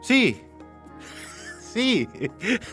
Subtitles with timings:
[0.00, 0.40] Sí.
[1.72, 2.08] sí.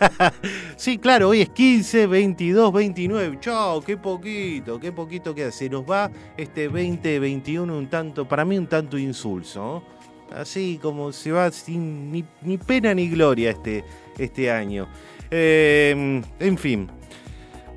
[0.76, 3.40] sí, claro, hoy es 15, 22, 29.
[3.40, 5.52] Chao, qué poquito, qué poquito queda.
[5.52, 9.84] Se nos va este 2021 un tanto, para mí un tanto insulso.
[10.32, 13.84] Así como se va sin ni, pena ni gloria este,
[14.20, 14.88] este año.
[15.32, 17.01] Eh, en fin.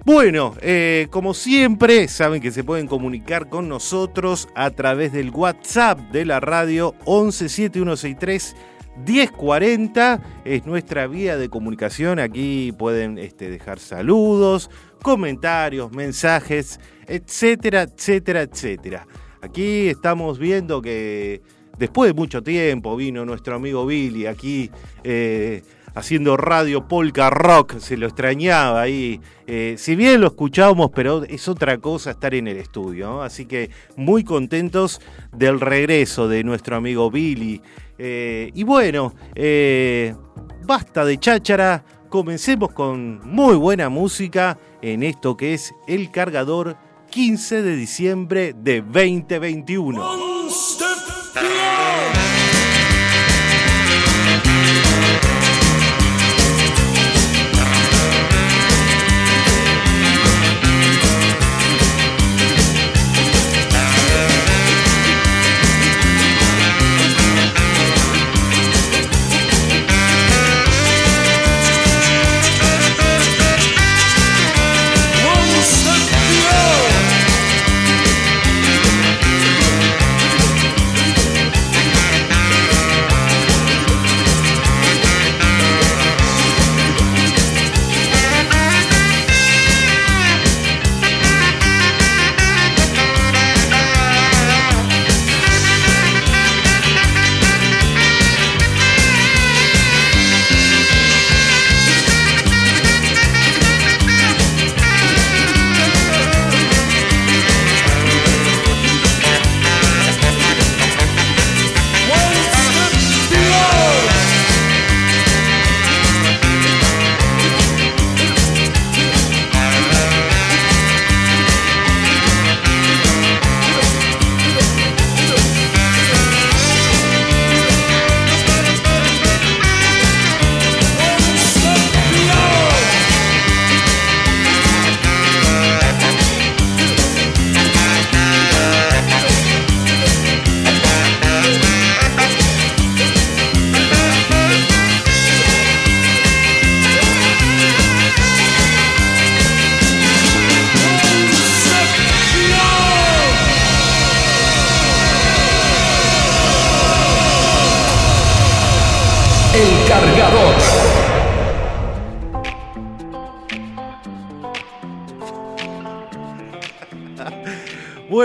[0.04, 5.98] Bueno, eh, como siempre, saben que se pueden comunicar con nosotros a través del WhatsApp
[6.12, 8.54] de la radio 117163
[9.06, 12.18] 1040 es nuestra vía de comunicación.
[12.18, 19.06] Aquí pueden este, dejar saludos, comentarios, mensajes, etcétera, etcétera, etcétera.
[19.40, 21.40] Aquí estamos viendo que
[21.78, 24.70] después de mucho tiempo vino nuestro amigo Billy aquí
[25.02, 25.62] eh,
[25.94, 29.20] haciendo radio polka rock, se lo extrañaba ahí.
[29.46, 33.22] Eh, si bien lo escuchábamos, pero es otra cosa estar en el estudio.
[33.22, 35.00] Así que muy contentos
[35.32, 37.62] del regreso de nuestro amigo Billy.
[37.98, 40.14] Eh, y bueno, eh,
[40.66, 46.76] basta de cháchara, comencemos con muy buena música en esto que es El Cargador
[47.10, 50.02] 15 de diciembre de 2021.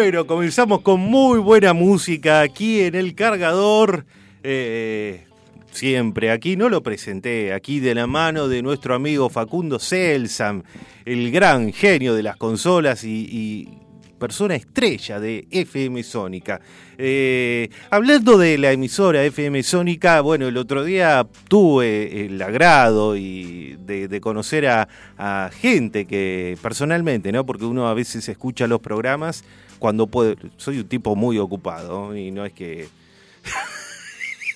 [0.10, 4.08] Bueno, comenzamos con muy buena música aquí en el cargador.
[4.42, 5.26] Eh,
[5.70, 10.64] siempre aquí, no lo presenté, aquí de la mano de nuestro amigo Facundo Celsam,
[11.06, 13.70] el gran genio de las consolas y,
[14.18, 16.60] persona estrella de FM Sónica.
[16.98, 23.78] Eh, hablando de la emisora FM Sónica, bueno, el otro día tuve el agrado y
[23.86, 24.88] de, conocer a,
[25.20, 27.46] a, gente que personalmente, ¿no?
[27.46, 29.46] Porque uno a veces escucha los programas
[29.80, 30.36] cuando puedo.
[30.58, 32.88] Soy un tipo muy ocupado y no es que.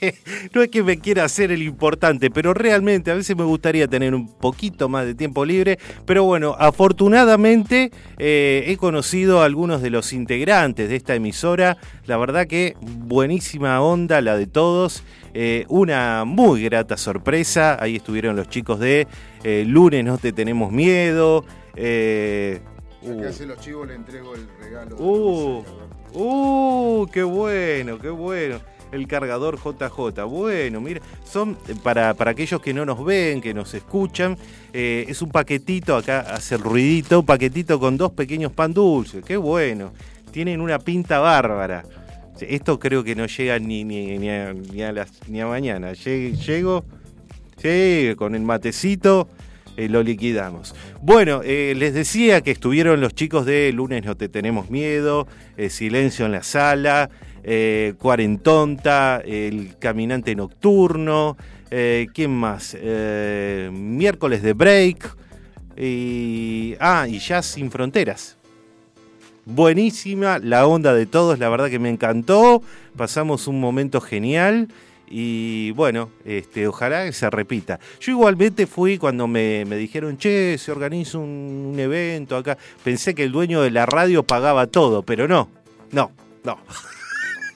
[0.53, 4.13] no es que me quiera hacer el importante, pero realmente a veces me gustaría tener
[4.13, 5.79] un poquito más de tiempo libre.
[6.05, 11.77] Pero bueno, afortunadamente eh, he conocido a algunos de los integrantes de esta emisora.
[12.05, 15.03] La verdad que buenísima onda la de todos.
[15.33, 17.77] Eh, una muy grata sorpresa.
[17.81, 19.07] Ahí estuvieron los chicos de
[19.43, 21.45] eh, Lunes No Te Tenemos Miedo.
[23.03, 24.95] Eh, ya que hace los chivos le entrego el regalo.
[24.97, 25.63] Uh,
[26.13, 28.59] uh, qué bueno, qué bueno.
[28.91, 30.23] El cargador JJ.
[30.25, 34.37] Bueno, mira, son para, para aquellos que no nos ven, que nos escuchan,
[34.71, 39.25] es un paquetito, acá hace el ruidito, un paquetito con dos pequeños pan dulces.
[39.25, 39.93] Qué bueno.
[40.31, 41.83] Tienen una pinta bárbara.
[42.39, 44.53] Esto creo que no llega ni, ni, ni, a,
[45.27, 45.93] ni a, mañana.
[45.93, 46.83] Llego,
[47.57, 49.27] sí, con el matecito
[49.77, 50.75] eh, lo liquidamos.
[51.01, 55.27] Bueno, eh, les decía que estuvieron los chicos de Lunes No Te Tenemos Miedo,
[55.57, 57.09] eh, Silencio en la Sala,
[57.97, 61.35] Cuarentonta, El Caminante Nocturno,
[61.69, 62.73] ¿quién más?
[62.73, 65.17] miércoles de Break,
[65.75, 68.37] y, ah, y Jazz Sin Fronteras
[69.45, 72.61] buenísima la onda de todos, la verdad que me encantó,
[72.95, 74.69] pasamos un momento genial
[75.15, 77.79] y bueno, este, ojalá que se repita.
[77.99, 83.31] Yo igualmente fui cuando me, dijeron, che, se organiza un, evento acá, pensé que el
[83.31, 85.49] dueño de la radio pagaba todo, pero no,
[85.91, 86.11] no,
[86.43, 86.57] no.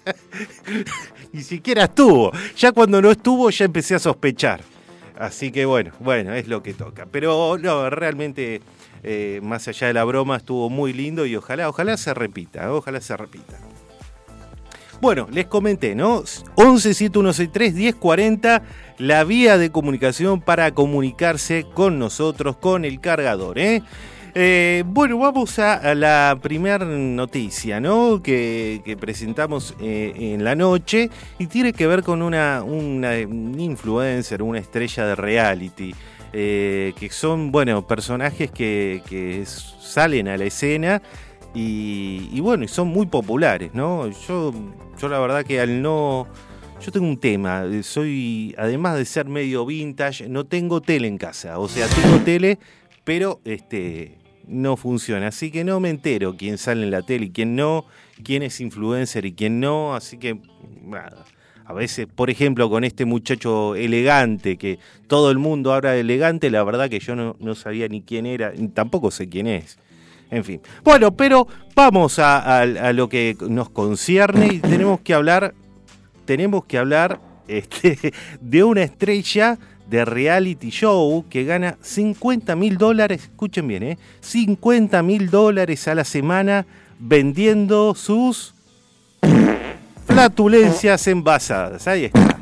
[1.33, 2.31] Ni siquiera estuvo.
[2.55, 4.61] Ya cuando no estuvo ya empecé a sospechar.
[5.17, 7.07] Así que bueno, bueno, es lo que toca.
[7.07, 8.61] Pero no, realmente
[9.01, 13.01] eh, más allá de la broma, estuvo muy lindo y ojalá, ojalá se repita, ojalá
[13.01, 13.57] se repita.
[14.99, 16.23] Bueno, les comenté, ¿no?
[16.55, 18.63] 11 7163 1040,
[18.97, 23.83] la vía de comunicación para comunicarse con nosotros, con el cargador, ¿eh?
[24.33, 28.23] eh bueno, vamos a, la primera noticia, ¿no?
[28.23, 35.05] Que, presentamos eh, en la noche y tiene que ver con una, influencer, una estrella
[35.05, 35.93] de reality.
[36.33, 41.01] Eh, que son, bueno, personajes que, salen a la escena
[41.59, 44.09] y, bueno, y son muy populares, ¿no?
[44.27, 44.53] Yo,
[44.99, 46.27] yo la verdad que al no...
[46.79, 51.57] Yo tengo un tema, soy, además de ser medio vintage, no tengo tele en casa,
[51.57, 52.59] o sea, tengo tele,
[53.03, 57.29] pero este, no funciona, así que no me entero quién sale en la tele y
[57.31, 57.85] quién no,
[58.23, 60.39] quién es influencer y quién no, así que
[60.83, 61.25] nada
[61.67, 66.49] a veces, por ejemplo, con este muchacho elegante, que todo el mundo habla de elegante,
[66.49, 69.77] la verdad que yo no, sabía ni quién era, tampoco sé quién es.
[70.29, 70.61] En fin.
[70.83, 75.53] Bueno, pero vamos a, lo que nos concierne y tenemos que hablar,
[76.25, 79.57] tenemos que hablar este, de una estrella
[79.89, 83.97] de reality show que gana 50 mil dólares, escuchen bien, ¿eh?
[84.19, 86.65] 50 mil dólares a la semana
[86.99, 88.53] vendiendo sus
[90.05, 91.87] flatulencias envasadas.
[91.87, 92.36] Ahí está.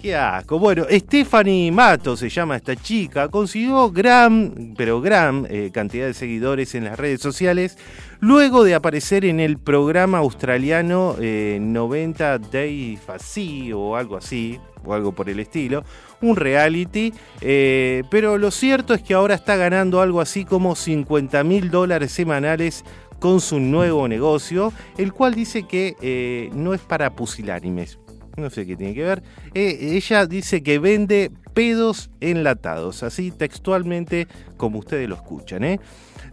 [0.00, 0.58] Qué asco.
[0.58, 3.28] Bueno, Stephanie Mato se llama esta chica.
[3.28, 7.76] Consiguió gran, pero gran eh, cantidad de seguidores en las redes sociales
[8.20, 14.94] luego de aparecer en el programa australiano 90 eh, Day Fassi o algo así, o
[14.94, 15.84] algo por el estilo,
[16.22, 17.12] un reality.
[17.42, 22.10] Eh, pero lo cierto es que ahora está ganando algo así como 50 mil dólares
[22.10, 22.86] semanales
[23.18, 27.98] con su nuevo negocio, el cual dice que no es para pusilánimes.
[28.36, 29.22] No sé qué tiene que ver.
[29.54, 35.64] Eh, ella dice que vende pedos enlatados, así textualmente como ustedes lo escuchan.
[35.64, 35.80] ¿eh?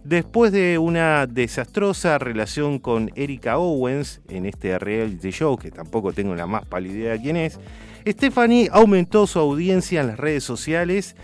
[0.04, 6.34] Después de una desastrosa relación con Erika Owens en este reality show, que tampoco tengo
[6.34, 7.58] la más pálida idea de quién es,
[8.06, 11.14] Stephanie aumentó su audiencia en las redes sociales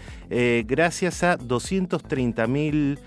[0.67, 2.99] gracias a 230 mil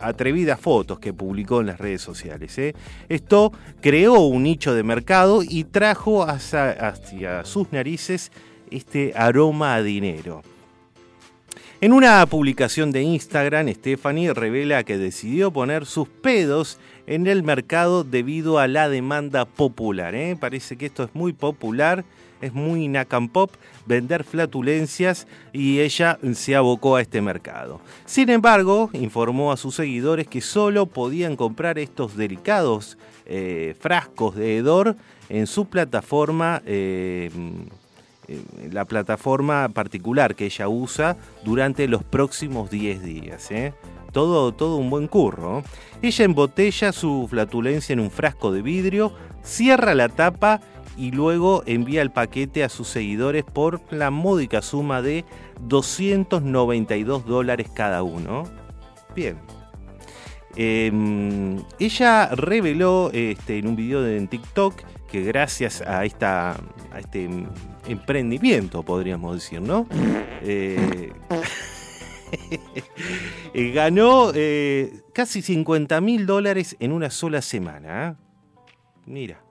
[0.00, 2.56] atrevidas fotos que publicó en las redes sociales.
[2.58, 2.74] ¿eh?
[3.08, 8.32] Esto creó un nicho de mercado y trajo hacia, sus narices
[8.70, 10.42] este aroma a dinero.
[11.80, 18.02] En una publicación de Instagram, Stephanie revela que decidió poner sus pedos en el mercado
[18.02, 20.14] debido a la demanda popular.
[20.14, 20.36] ¿eh?
[20.38, 22.04] Parece que esto es muy popular
[22.40, 22.90] es muy
[23.32, 23.50] Pop
[23.88, 27.80] vender flatulencias y ella se abocó a este mercado.
[28.04, 34.58] Sin embargo, informó a sus seguidores que solo podían comprar estos delicados eh, frascos de
[34.58, 34.94] hedor
[35.28, 36.62] en su plataforma.
[36.66, 37.30] Eh,
[38.70, 43.50] la plataforma particular que ella usa durante los próximos 10 días.
[43.50, 43.72] ¿eh?
[44.12, 45.62] Todo, todo un buen curro.
[46.02, 50.60] Ella embotella su flatulencia en un frasco de vidrio, cierra la tapa
[50.98, 55.24] y luego envía el paquete a sus seguidores por la módica suma de
[55.60, 58.44] 292 dólares cada uno.
[59.14, 59.38] Bien.
[60.56, 64.74] Em, ella reveló este, en un video de, en TikTok
[65.08, 66.56] que gracias a, esta,
[66.92, 67.28] a este
[67.86, 69.86] emprendimiento, podríamos decir, ¿no?
[70.42, 71.12] Eh,
[73.54, 78.18] eh, ganó eh, casi 50 mil dólares en una sola semana.
[79.06, 79.47] Mira.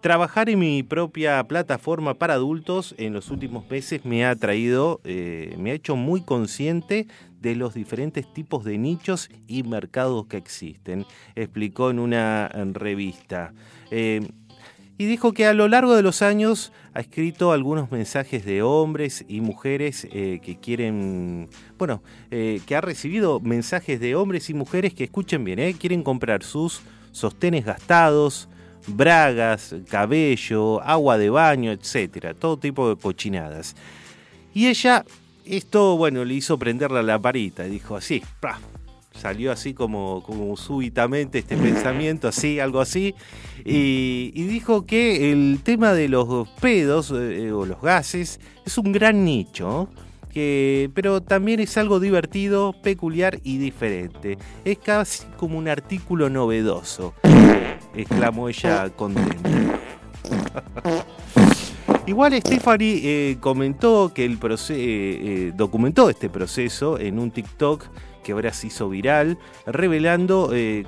[0.00, 5.72] Trabajar en mi propia plataforma para adultos en los últimos meses me ha traído, me
[5.72, 7.08] ha hecho muy consciente
[7.40, 13.52] de los diferentes tipos de nichos y mercados que existen, explicó en una revista.
[13.90, 19.24] y dijo que a lo largo de los años ha escrito algunos mensajes de hombres
[19.28, 22.02] y mujeres eh, que quieren, bueno,
[22.32, 26.42] eh, que ha recibido mensajes de hombres y mujeres que escuchen bien, eh, quieren comprar
[26.42, 28.48] sus sostenes gastados,
[28.86, 33.76] bragas, cabello, agua de baño, etcétera, todo tipo de cochinadas.
[34.54, 35.04] Y ella,
[35.44, 38.22] esto, bueno, le hizo prenderla la parita y dijo así,
[39.12, 43.14] salió así como, como súbitamente este pensamiento, así, algo así,
[43.64, 49.24] y, dijo que el tema de los pedos eh, o los gases es un gran
[49.24, 49.88] nicho,
[50.94, 54.38] pero también es algo divertido, peculiar y diferente.
[54.64, 57.14] Es casi como un artículo novedoso,
[57.94, 59.50] exclamó ella contenta.
[62.06, 64.38] Igual Stephanie eh, comentó que el
[64.70, 67.84] eh, documentó este proceso en un TikTok
[68.28, 70.84] que ahora se hizo viral, revelando eh,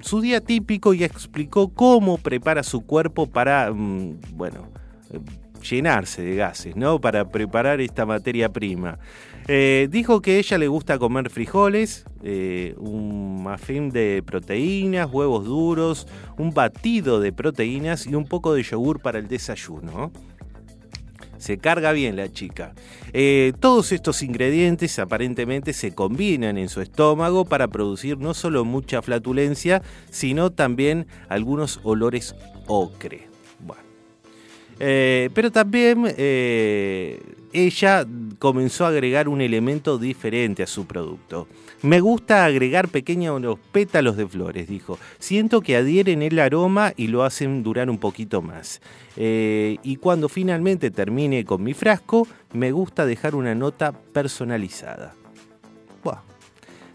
[0.00, 4.68] su día típico y explicó cómo prepara su cuerpo para, mm, bueno,
[5.10, 5.20] eh,
[5.62, 7.00] llenarse de gases, ¿no?
[7.00, 8.98] Para preparar esta materia prima.
[9.48, 12.04] Eh, dijo que a ella le gusta comer frijoles,
[12.76, 16.06] un muffin de proteínas, huevos duros,
[16.38, 20.12] un batido de proteínas y un poco de yogur para el desayuno.
[21.42, 22.72] Se carga bien la chica.
[23.12, 29.02] Eh, todos estos ingredientes aparentemente se combinan en su estómago para producir no solo mucha
[29.02, 32.36] flatulencia, sino también algunos olores
[32.68, 33.31] ocre.
[34.84, 37.22] Eh, pero también eh,
[37.52, 38.04] ella
[38.40, 41.46] comenzó a agregar un elemento diferente a su producto.
[41.82, 44.98] Me gusta agregar pequeños pétalos de flores, dijo.
[45.20, 48.80] Siento que adhieren el aroma y lo hacen durar un poquito más.
[49.16, 55.14] Eh, y cuando finalmente termine con mi frasco, me gusta dejar una nota personalizada.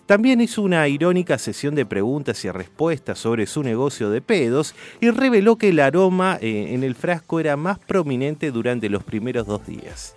[0.08, 5.12] También hizo una irónica sesión de preguntas y respuestas sobre su negocio de pedos y
[5.12, 9.68] reveló que el aroma eh, en el frasco era más prominente durante los primeros dos
[9.68, 10.16] días.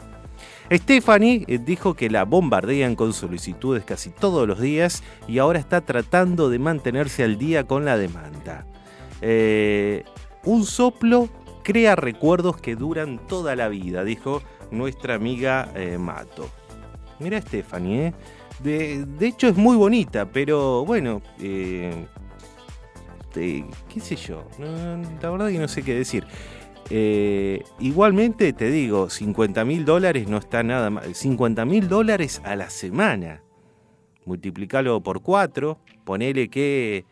[0.72, 5.80] Stephanie eh, dijo que la bombardean con solicitudes casi todos los días y ahora está
[5.80, 8.66] tratando de mantenerse al día con la demanda.
[9.20, 10.04] Eh,
[10.44, 11.28] un soplo
[11.64, 16.48] crea recuerdos que duran toda la vida, dijo nuestra amiga eh, Mato.
[17.18, 18.14] Mira Stephanie,
[18.62, 22.04] de, hecho es muy bonita, pero bueno, qué
[24.00, 26.26] sé yo, la verdad que no sé qué decir.
[26.92, 31.14] Eh, igualmente te digo, 50 mil dólares no está nada mal.
[31.14, 33.42] 50 mil dólares a la semana.
[34.24, 35.78] Multiplicalo por 4.
[36.04, 37.04] Ponele que,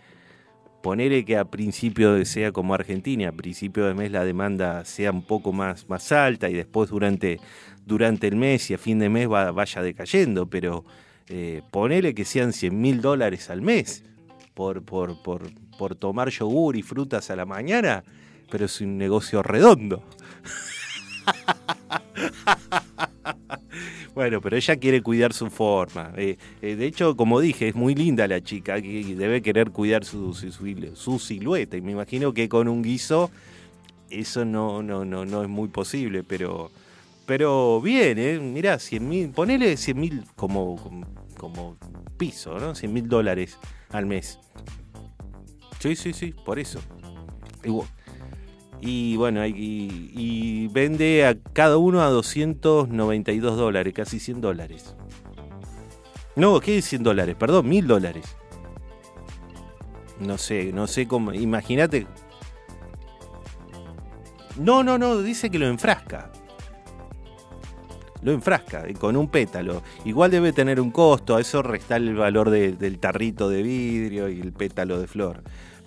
[0.83, 5.23] ponele que a principio sea como Argentina, a principio de mes la demanda sea un
[5.23, 7.39] poco más, más alta y después durante,
[7.87, 10.47] durante el mes y a fin de mes vaya decayendo.
[10.51, 10.85] Pero
[11.29, 14.05] eh, ponele que sean 100 mil dólares al mes
[14.55, 18.05] por, por, por, por tomar yogur y frutas a la mañana
[18.51, 20.03] pero es un negocio redondo.
[24.15, 26.13] Bueno, pero ella quiere cuidar su forma.
[26.17, 30.05] Eh, eh, de hecho, como dije, es muy linda la chica, que debe querer cuidar
[30.05, 31.77] su, su, silueta.
[31.77, 33.31] Y me imagino que con un guiso
[34.11, 36.73] eso no, no, no, no es muy posible, pero,
[37.29, 38.41] pero bien, ¿eh?
[38.41, 40.77] Mirá, 100 mil, ponele 100 mil como,
[41.37, 41.77] como,
[42.17, 42.75] piso, ¿no?
[42.75, 43.59] 100 mil dólares
[43.91, 44.41] al mes.
[45.79, 46.81] Sí, sí, sí, por eso.
[48.81, 54.97] Y bueno, y, vende a cada uno a 292 dólares, casi 100 dólares.
[56.35, 57.37] No, ¿qué es 100 dólares?
[57.39, 58.37] Perdón, 1000 dólares.
[60.19, 61.35] No sé, no sé cómo.
[61.35, 62.07] Imagínate.
[64.57, 66.33] No, no, no, dice que lo enfrasca.
[68.23, 69.83] Lo enfrasca con un pétalo.
[70.05, 74.41] Igual debe tener un costo, a eso resta el valor del tarrito de vidrio y
[74.41, 75.43] el pétalo de flor.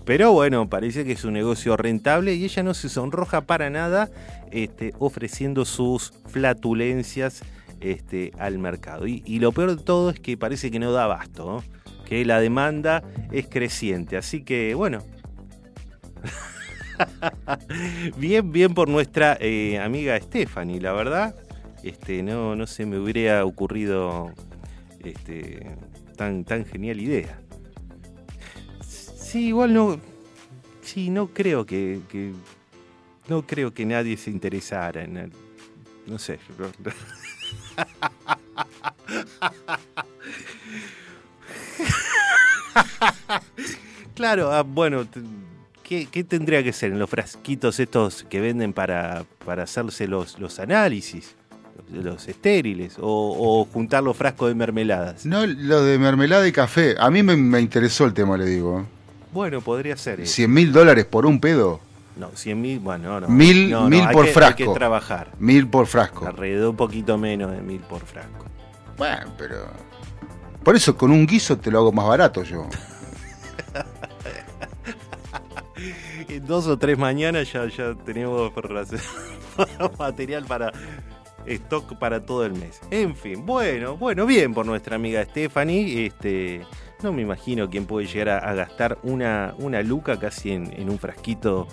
[0.05, 4.09] Pero bueno, parece que es un negocio rentable y ella no se sonroja para nada
[4.51, 7.43] este, ofreciendo sus flatulencias
[7.81, 9.05] este, al mercado.
[9.07, 11.63] Y, lo peor de todo es que parece que no da abasto,
[12.05, 14.17] que la demanda es creciente.
[14.17, 15.03] Así que bueno.
[18.17, 21.35] bien, bien por nuestra eh, amiga Stephanie, la verdad.
[21.83, 24.31] Este, no, no se me hubiera ocurrido
[25.03, 25.65] este,
[26.15, 27.39] tan, tan genial idea.
[28.81, 29.99] Sí, igual no.
[30.81, 32.01] Sí, no creo que,
[33.27, 35.31] no creo que nadie se interesara en.
[36.05, 36.37] No sé.
[44.15, 45.07] claro, ah, bueno,
[45.83, 50.37] ¿qué, qué tendría que ser en los frasquitos estos que venden para, para hacerse los,
[50.39, 51.35] los análisis?
[51.91, 53.03] Los, los estériles, o,
[53.61, 55.25] o juntar los frascos de mermeladas.
[55.25, 56.95] No, lo de mermelada y café.
[56.99, 58.85] A mí me, me interesó el tema, le digo.
[59.33, 60.21] Bueno, podría ser.
[60.21, 60.25] eh.
[60.25, 61.79] 100 mil dólares por un pedo.
[62.17, 63.27] No, 100 mil, bueno, no.
[63.29, 64.57] Mil- no, no, mil por que- Hay frasco.
[64.57, 65.31] que trabajar.
[65.39, 66.27] Mil por frasco.
[66.27, 68.45] Alrededor un poquito menos de mil por frasco.
[68.97, 69.67] Bueno, pero.
[70.63, 72.67] Por eso con un guiso te lo hago más barato yo.
[76.27, 78.51] En dos o tres mañanas ya, ya tenemos
[79.99, 80.71] material para
[81.45, 82.81] stock para todo el mes.
[82.91, 86.05] En fin, bueno, bueno, bien por nuestra amiga Stephanie.
[86.07, 86.61] Este,
[87.03, 90.99] no me imagino quién puede llegar a, gastar una, una luca casi en, en un
[90.99, 91.67] frasquito.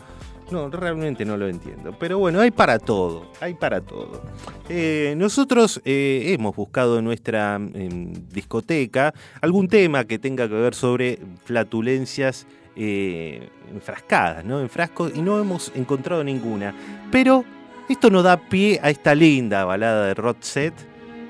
[0.51, 1.95] No, realmente no lo entiendo.
[1.99, 4.23] Pero bueno, hay para todo, hay para todo.
[4.69, 10.75] Eh, nosotros eh, hemos buscado en nuestra em, discoteca algún tema que tenga que ver
[10.75, 12.47] sobre flatulencias
[12.77, 14.61] eh, enfrascadas, ¿no?
[14.61, 16.75] En frascos, y no hemos encontrado ninguna.
[17.11, 17.45] Pero
[17.89, 20.75] esto nos da pie a esta linda balada de Rod Set,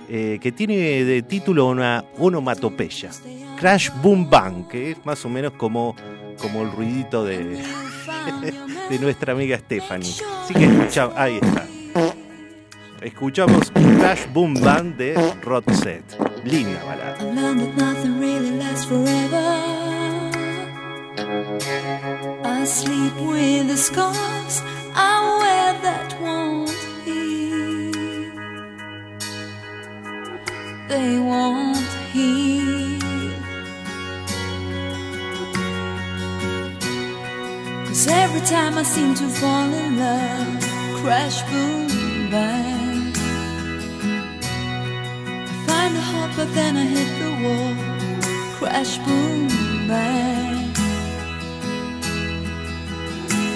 [0.08, 3.10] eh, que tiene de título una onomatopeya.
[3.58, 5.94] Crash Boom Bang, que es más o menos como,
[6.40, 7.58] como el ruidito de,
[8.90, 10.14] de nuestra amiga Stephanie.
[10.44, 11.66] Así que escuchamos, ahí está.
[13.02, 16.04] Escuchamos Crash Boom Bang de Rod Set.
[16.44, 17.18] Linda balada.
[30.88, 31.76] They won't
[32.14, 32.99] heal.
[37.87, 40.62] Cause every time I seem to fall in love,
[41.02, 43.12] crash, boom, bang.
[45.45, 47.75] I Find a heart, but then I hit the wall.
[48.57, 49.49] Crash, boom,
[49.87, 50.73] bang.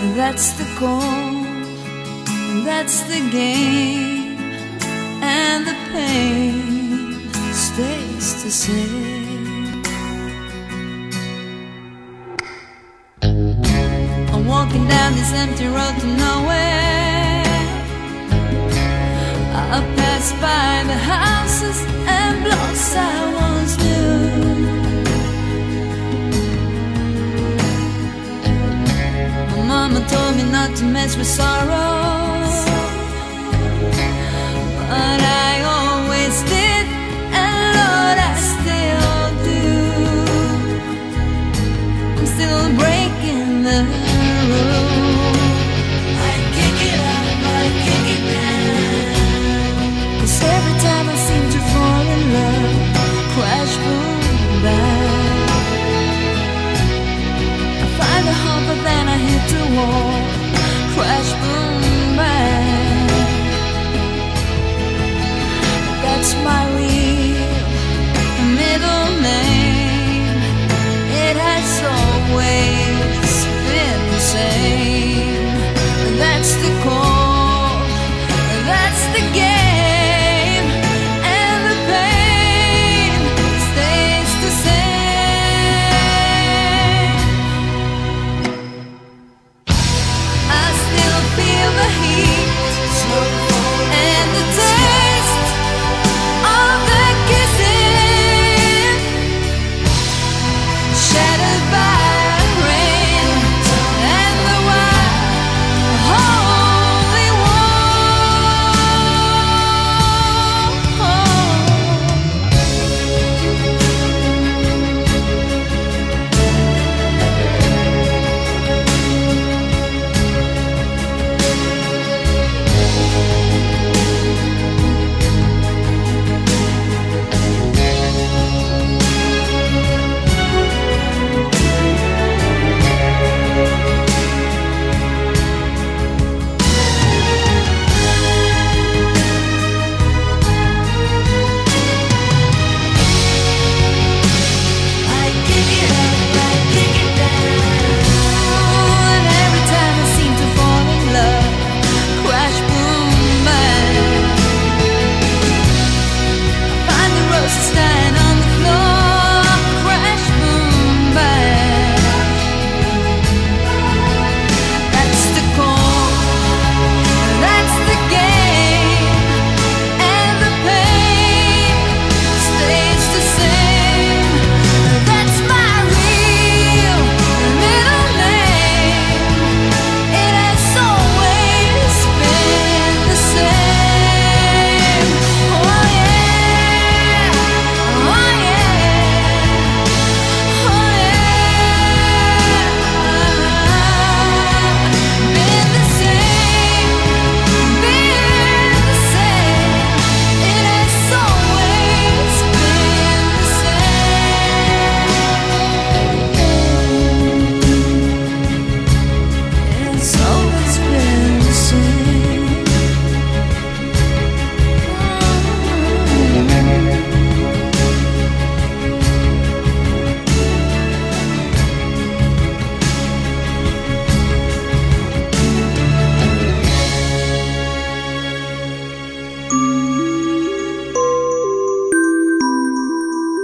[0.03, 1.47] And that's the goal,
[2.51, 4.37] and that's the game,
[5.23, 6.71] and the pain
[8.42, 9.83] the same.
[14.33, 17.44] I'm walking down this empty road to nowhere.
[19.74, 21.78] I pass by the houses
[22.18, 24.18] and blocks I once knew.
[29.50, 32.42] My mama told me not to mess with sorrow,
[34.88, 35.71] but I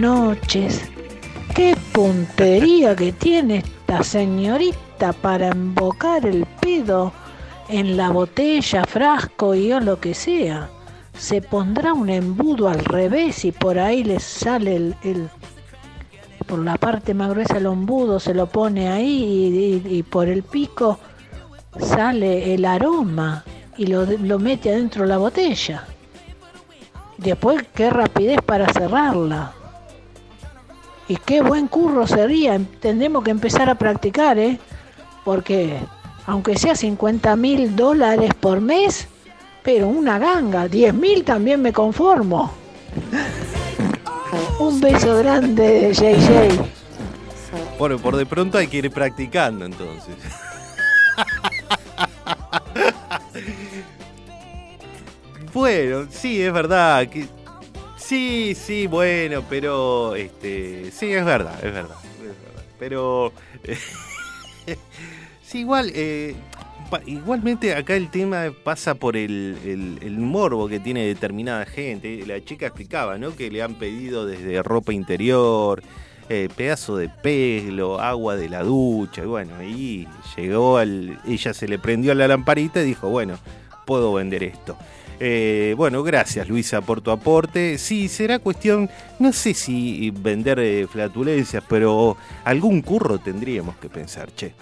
[0.00, 0.82] Noches.
[1.54, 7.12] Qué puntería que tiene esta señorita para embocar el pedo
[7.68, 10.70] en la botella, frasco y o lo que sea.
[11.18, 15.28] Se pondrá un embudo al revés y por ahí le sale el,
[16.46, 20.98] por la parte más gruesa el embudo, se lo pone ahí y por el pico
[21.78, 23.44] sale el aroma
[23.76, 25.84] y lo, lo mete adentro de la botella.
[27.18, 29.59] Después, qué rapidez para cerrarla.
[31.10, 32.60] Y qué buen curro sería.
[32.78, 34.60] Tendremos que empezar a practicar, ¿eh?
[35.24, 35.76] Porque,
[36.24, 39.08] aunque sea 50 mil dólares por mes,
[39.64, 42.52] pero una ganga, 10 mil también me conformo.
[44.60, 46.50] Un beso grande, JJ.
[47.76, 50.14] Bueno, por de pronto hay que ir practicando entonces.
[55.52, 57.08] bueno, sí, es verdad.
[57.08, 57.39] Que...
[58.10, 62.62] Sí, sí, bueno, pero este, sí, es verdad, es verdad, es verdad.
[62.76, 63.32] Pero
[65.44, 66.34] sí, igual, eh,
[67.06, 69.56] igualmente acá el tema pasa por el,
[70.02, 72.26] el- morbo que tiene determinada gente.
[72.26, 73.36] La chica explicaba, ¿no?
[73.36, 75.80] Que le han pedido desde ropa interior,
[76.28, 81.20] eh, pedazo de pelo, agua de la ducha, y bueno, ahí llegó al.
[81.28, 83.38] Ella se le prendió la lamparita y dijo, bueno,
[83.86, 84.76] puedo vender esto.
[85.22, 87.76] Eh, bueno, gracias Luisa por tu aporte.
[87.76, 94.34] Sí, será cuestión, no sé si vender eh, flatulencias, pero algún curro tendríamos que pensar,
[94.34, 94.54] che.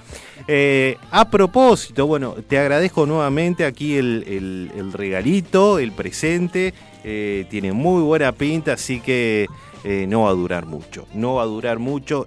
[0.48, 6.74] Eh, a propósito, bueno, te agradezco nuevamente aquí el, regalito, el presente.
[7.04, 9.46] eh, tiene muy buena pinta, así que
[10.08, 11.06] no va a durar mucho.
[11.14, 12.26] No va a durar mucho.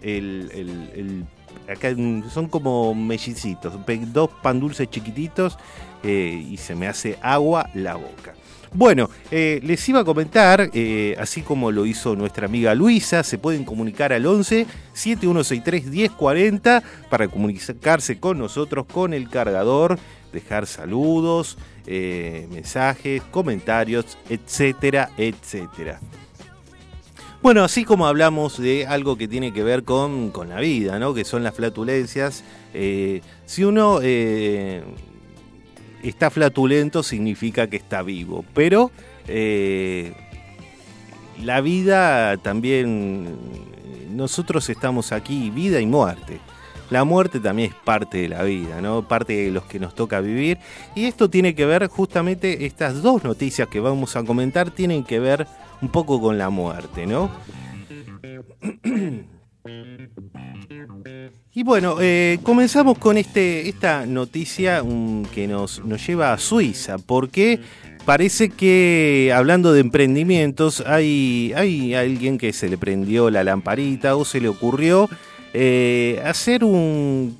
[1.67, 1.94] Acá
[2.34, 3.74] son como mellicitos,
[4.13, 5.58] dos pan dulces chiquititos
[6.04, 8.34] eh, y se me hace agua la boca.
[8.74, 13.38] Bueno, eh, les iba a comentar, eh, así como lo hizo nuestra amiga Luisa, se
[13.38, 20.00] pueden comunicar al 11 7163 1040 para comunicarse con nosotros con el cargador,
[20.32, 26.00] dejar saludos, mensajes, comentarios, etcétera, etcétera.
[27.42, 31.14] Bueno, así como hablamos de algo que tiene que ver con, con la vida, ¿no?
[31.14, 34.00] que son las flatulencias, si uno
[36.04, 38.92] está flatulento significa que está vivo, pero
[39.28, 40.14] eh,
[41.44, 43.38] la vida también,
[44.12, 46.40] nosotros estamos aquí, vida y muerte.
[46.90, 49.08] La muerte también es parte de la vida, ¿no?
[49.08, 50.58] Parte de los que nos toca vivir.
[50.94, 55.20] Y esto tiene que ver, justamente, estas dos noticias que vamos a comentar tienen que
[55.20, 55.48] ver
[55.82, 57.32] un poco con la muerte, ¿no?
[61.62, 64.82] Y bueno, eh, comenzamos con este, esta noticia
[65.32, 67.60] que nos, nos lleva a Suiza, porque
[68.04, 74.26] parece que hablando de emprendimientos, hay, hay alguien que se le prendió la lamparita o
[74.26, 75.08] se le ocurrió
[75.54, 77.38] eh, hacer un...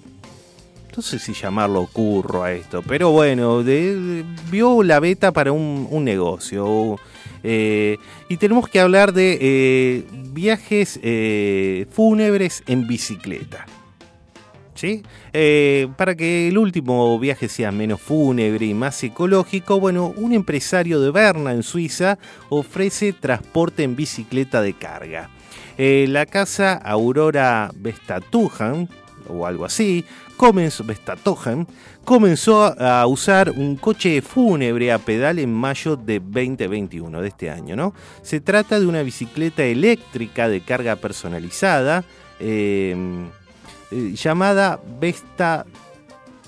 [0.96, 3.64] No sé si llamarlo curro a esto, pero bueno,
[4.52, 7.00] vio la beta para un, negocio.
[7.42, 7.98] eh,
[8.30, 11.00] y tenemos que hablar de viajes
[11.92, 13.66] fúnebres en bicicleta.
[15.34, 21.00] Eh, para que el último viaje sea menos fúnebre y más ecológico, bueno, un empresario
[21.00, 22.18] de Berna, en Suiza,
[22.50, 25.30] ofrece transporte en bicicleta de carga.
[25.78, 28.90] Eh, la casa Aurora Vestatujan,
[29.30, 31.68] o algo así, comenzó, Vestatujan,
[32.04, 37.76] comenzó a usar un coche fúnebre a pedal en mayo de 2021, de este año,
[37.76, 37.94] ¿no?
[38.24, 42.04] Se trata de una bicicleta eléctrica de carga personalizada,
[42.40, 42.96] eh,
[43.92, 45.66] eh, llamada Vesta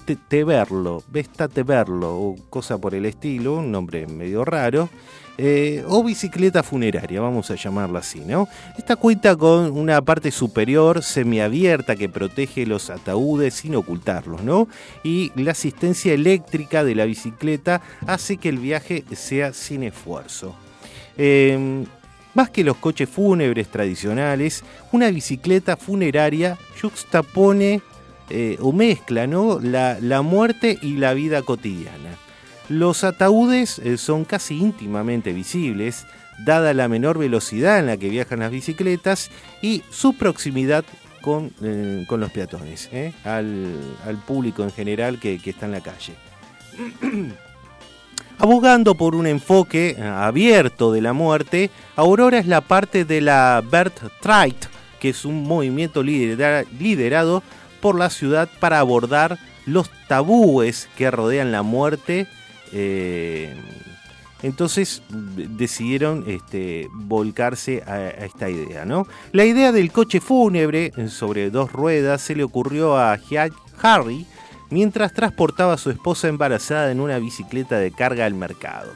[0.06, 4.90] Te- Teverlo, Vesta Teverlo, o cosa por el estilo, un nombre medio raro,
[5.38, 8.48] eh, o bicicleta funeraria, vamos a llamarla así, ¿no?
[8.78, 14.68] Esta cuenta con una parte superior semiabierta que protege los ataúdes sin ocultarlos, ¿no?
[15.04, 20.54] Y la asistencia eléctrica de la bicicleta hace que el viaje sea sin esfuerzo.
[21.18, 21.86] Eh,
[22.34, 27.82] más que los coches fúnebres tradicionales, una bicicleta funeraria juxtapone
[28.30, 29.60] eh, o mezcla ¿no?
[29.60, 32.18] la, la muerte y la vida cotidiana.
[32.70, 36.06] Los ataúdes eh, son casi íntimamente visibles,
[36.46, 39.30] dada la menor velocidad en la que viajan las bicicletas
[39.62, 40.86] y su proximidad
[41.22, 42.90] con, eh, con los peatones,
[43.24, 46.14] al, al público en general que, que está en la calle.
[48.40, 53.64] Abogando por un enfoque eh, abierto de la muerte, Aurora es la parte de la
[53.70, 54.68] Bert Trite,
[55.00, 57.42] que es un movimiento lidera- liderado
[57.82, 62.28] por la ciudad para abordar los tabúes que rodean la muerte.
[62.74, 63.56] eh,
[64.42, 68.84] entonces decidieron este, volcarse a, a esta idea.
[68.84, 69.08] ¿no?
[69.32, 73.18] La idea del coche fúnebre eh, sobre dos ruedas se le ocurrió a
[73.82, 74.26] Harry
[74.74, 78.92] mientras transportaba a su esposa embarazada en una bicicleta de carga al mercado.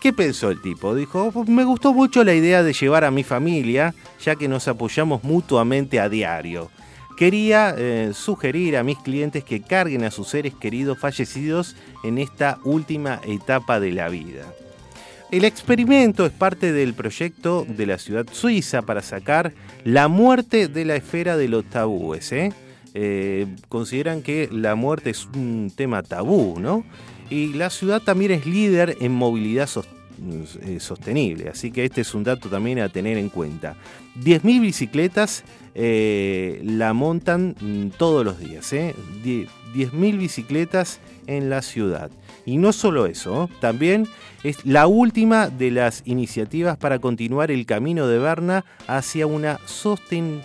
[0.00, 0.94] ¿Qué pensó el tipo?
[0.94, 5.24] Dijo, me gustó mucho la idea de llevar a mi familia, ya que nos apoyamos
[5.24, 6.70] mutuamente a diario.
[7.16, 12.58] Quería eh, sugerir a mis clientes que carguen a sus seres queridos fallecidos en esta
[12.64, 14.46] última etapa de la vida.
[15.30, 19.52] El experimento es parte del proyecto de la ciudad suiza para sacar
[19.84, 22.32] la muerte de la esfera de los tabúes.
[22.32, 22.52] ¿eh?
[22.94, 26.84] Eh, consideran que la muerte es un tema tabú, ¿no?
[27.30, 29.68] Y la ciudad también es líder en movilidad
[30.62, 33.76] eh, sostenible, así que este es un dato también a tener en cuenta.
[34.20, 38.94] 10.000 bicicletas eh, la montan mm, todos los días, ¿eh?
[39.22, 40.98] Die- 10.000 bicicletas
[41.28, 42.10] en la ciudad.
[42.44, 44.08] Y no solo eso, también
[44.42, 50.42] es la última de las iniciativas para continuar el camino de Berna hacia una sosten-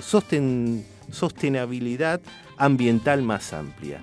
[0.00, 2.20] sosten- sostenibilidad
[2.56, 4.00] ambiental más amplia.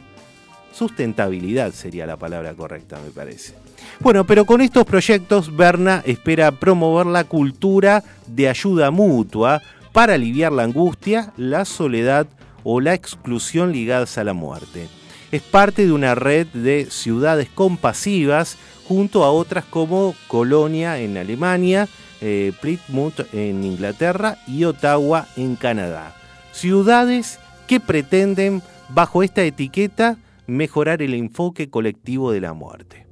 [0.74, 3.54] Sustentabilidad sería la palabra correcta, me parece.
[4.00, 9.62] Bueno, pero con estos proyectos, Berna espera promover la cultura de ayuda mutua
[9.92, 12.28] para aliviar la angustia, la soledad
[12.64, 14.88] o la exclusión ligadas a la muerte.
[15.32, 21.88] Es parte de una red de ciudades compasivas junto a otras como Colonia en Alemania,
[22.22, 26.16] eh, Plymouth en Inglaterra y Ottawa en Canadá.
[26.54, 33.08] Ciudades que pretenden, bajo esta etiqueta, mejorar el enfoque colectivo de la muerte.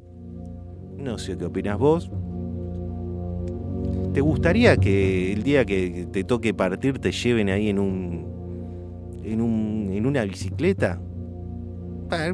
[0.98, 2.12] No sé qué opinas vos.
[4.14, 9.42] ¿Te gustaría que el día que te toque partir te lleven ahí en un en
[9.42, 11.02] un en una bicicleta?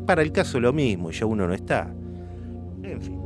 [0.05, 1.89] Para, el caso lo mismo, ya uno no está.
[2.83, 3.17] En fin.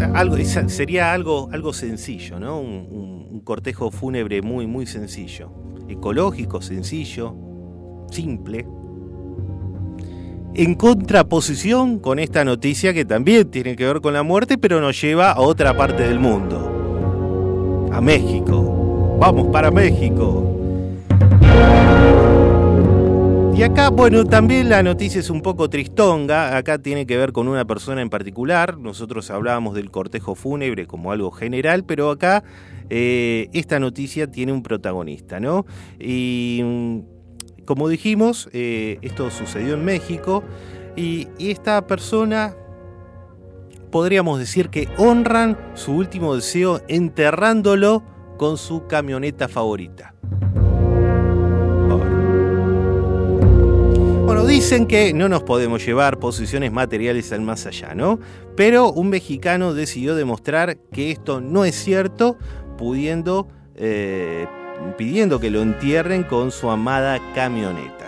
[0.14, 0.36] Algo,
[0.68, 2.60] sería algo, algo sencillo, ¿no?
[2.60, 2.86] Un-
[3.38, 5.50] un cortejo fúnebre muy, muy sencillo.
[5.88, 7.36] Ecológico, sencillo,
[8.10, 8.66] simple.
[10.54, 15.00] En contraposición con esta noticia que también tiene que ver con la muerte, pero nos
[15.00, 17.88] lleva a otra parte del mundo.
[17.92, 19.16] A México.
[19.20, 20.57] Vamos para México.
[23.58, 26.56] Y acá, bueno, también la noticia es un poco tristonga.
[26.56, 28.78] Acá tiene que ver con una persona en particular.
[28.78, 32.44] Nosotros hablábamos del cortejo fúnebre como algo general, pero acá
[32.88, 35.66] eh, esta noticia tiene un protagonista, ¿no?
[35.98, 40.44] Y mm, como dijimos, eh, esto sucedió en México
[40.94, 42.54] y, y esta persona
[43.90, 48.04] podríamos decir que honran su último deseo enterrándolo
[48.36, 50.14] con su camioneta favorita.
[54.28, 58.20] Bueno, dicen que no nos podemos llevar posiciones materiales al más allá, ¿no?
[58.56, 62.36] Pero un mexicano decidió demostrar que esto no es cierto,
[63.74, 64.46] eh,
[64.98, 68.04] pidiendo que lo entierren con su amada camioneta.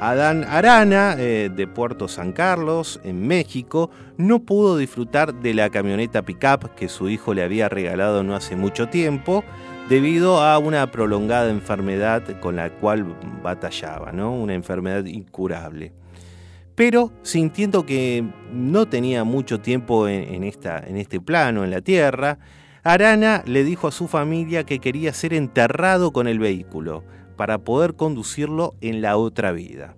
[0.00, 6.22] Adán Arana, eh, de Puerto San Carlos, en México, no pudo disfrutar de la camioneta
[6.22, 9.44] pickup que su hijo le había regalado no hace mucho tiempo,
[9.88, 13.04] debido a una prolongada enfermedad con la cual
[13.42, 14.34] batallaba, ¿no?
[14.34, 15.92] Una enfermedad incurable.
[16.74, 22.38] Pero sintiendo que no tenía mucho tiempo en, en este plano, en la tierra,
[22.82, 27.04] Arana le dijo a su familia que quería ser enterrado con el vehículo
[27.36, 29.96] para poder conducirlo en la otra vida.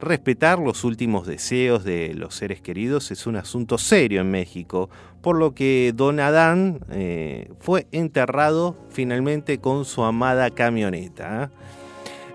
[0.00, 4.88] Respetar los últimos deseos de los seres queridos es un asunto serio en México,
[5.20, 11.50] por lo que Don Adán eh, fue enterrado finalmente con su amada camioneta.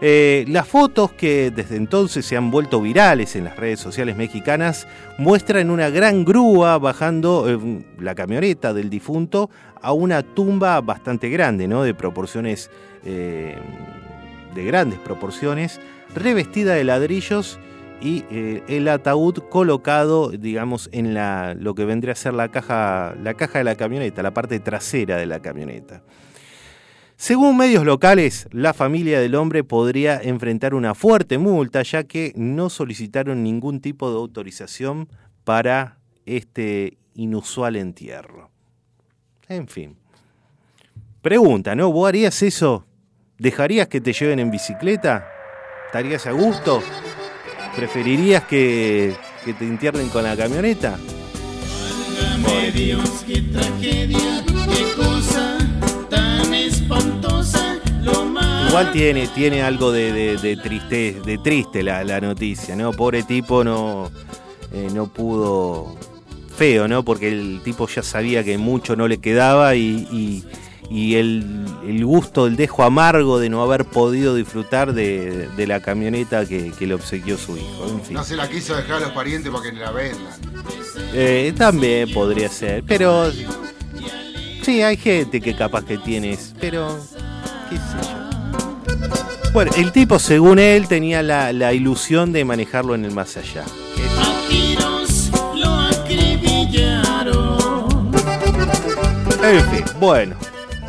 [0.02, 0.44] ¿eh?
[0.50, 4.86] Las fotos que desde entonces se han vuelto virales en las redes sociales mexicanas
[5.18, 9.50] muestran una gran grúa bajando eh, la camioneta del difunto
[9.82, 11.84] a una tumba bastante grande, ¿no?
[11.84, 12.70] De proporciones,
[14.54, 15.80] de grandes proporciones,
[16.16, 17.60] revestida de ladrillos
[18.02, 23.16] y eh, el ataúd colocado, digamos, en la, lo que vendría a ser la caja,
[23.22, 26.04] la caja de la camioneta, la parte trasera de la camioneta.
[27.16, 32.70] Según medios locales, la familia del hombre podría enfrentar una fuerte multa ya que no
[32.70, 35.08] solicitaron ningún tipo de autorización
[35.46, 38.50] para este inusual entierro.
[39.48, 39.96] En fin.
[41.22, 41.92] Pregunta, ¿no?
[41.92, 42.86] ¿Vos harías eso?
[43.44, 45.28] ¿Dejarías que te lleven en bicicleta?
[45.88, 46.82] ¿Estarías a gusto?
[47.76, 50.98] ¿Preferirías que, que te entierren con la camioneta?
[52.18, 55.58] Válgame Dios, qué tragedia, qué cosa
[56.10, 58.32] tan espantosa, lo.
[58.70, 62.94] Igual tiene, tiene algo de, de, de triste, de triste la, la noticia, ¿no?
[62.94, 64.10] Pobre tipo no,
[64.72, 65.98] eh, no pudo.
[66.56, 67.04] Feo, ¿no?
[67.04, 70.46] Porque el tipo ya sabía que mucho no le quedaba y, y-
[70.90, 75.80] y el, el gusto, el dejo amargo de no haber podido disfrutar de, de la
[75.80, 77.88] camioneta que, que le obsequió su hijo.
[77.90, 78.16] En fin.
[78.16, 80.34] No se la quiso dejar a los parientes para que la vendan.
[81.14, 83.32] Eh, también podría ser, pero
[84.62, 87.00] sí, hay gente que capaz que tienes, pero
[87.70, 89.52] qué sé yo.
[89.54, 93.64] Bueno, el tipo, según él, tenía la, la ilusión de manejarlo en el más allá.
[99.44, 100.36] En fin, bueno.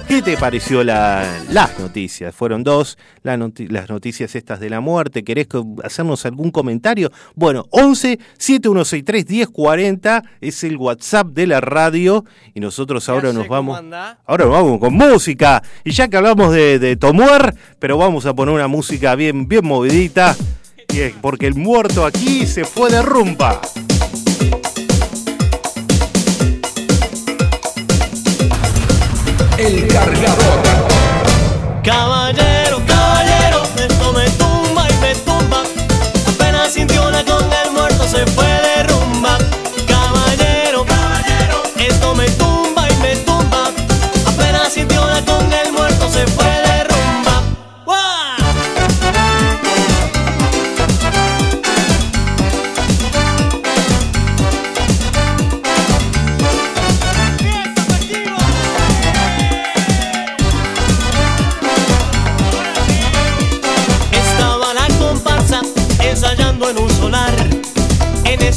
[0.08, 2.34] ¿Qué te pareció la- las noticias?
[2.34, 5.24] Fueron dos, la noti- las noticias estas de la muerte.
[5.24, 5.48] ¿Querés
[5.82, 7.10] hacernos algún comentario?
[7.34, 13.80] Bueno, 11 7163 1040 es el WhatsApp de la radio y nosotros ahora nos vamos.
[14.26, 15.62] Ahora nos vamos con música.
[15.84, 19.64] Y ya que hablamos de, de Tomuer, pero vamos a poner una música bien, bien
[19.66, 20.36] movidita.
[20.92, 23.60] y es Porque el muerto aquí se fue de rumba.
[29.64, 30.60] El cargador.
[31.82, 32.43] Caballero,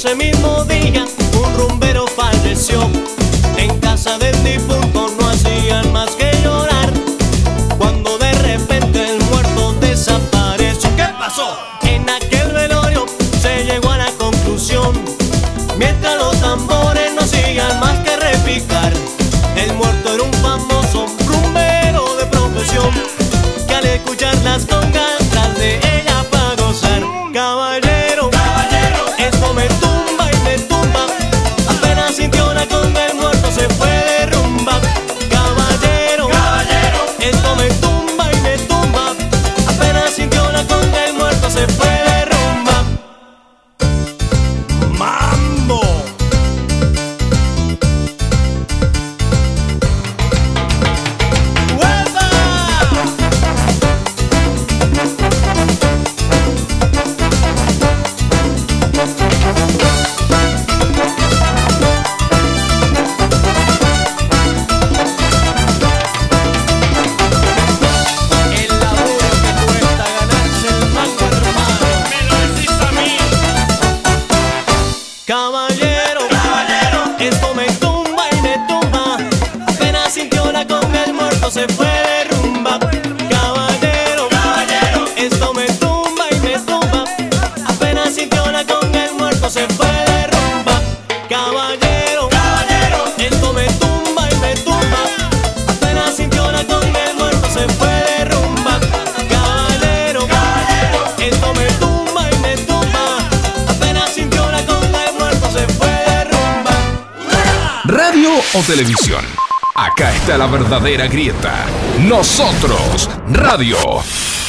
[0.07, 2.79] ese mismo día un rumbero falleció.
[3.57, 4.76] En casa del difunto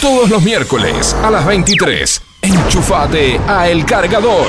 [0.02, 2.20] Todos los miércoles a las 23.
[2.42, 4.46] Enchufate a El Cargador.